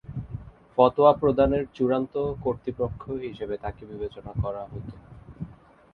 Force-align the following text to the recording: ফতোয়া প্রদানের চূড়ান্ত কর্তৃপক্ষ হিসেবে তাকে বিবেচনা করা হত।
ফতোয়া 0.75 1.11
প্রদানের 1.13 1.63
চূড়ান্ত 1.73 2.13
কর্তৃপক্ষ 2.43 3.01
হিসেবে 3.25 3.55
তাকে 3.57 3.81
বিবেচনা 3.85 4.31
করা 4.43 4.63
হত। 4.65 4.87